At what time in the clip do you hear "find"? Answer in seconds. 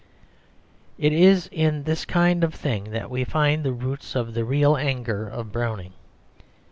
3.23-3.63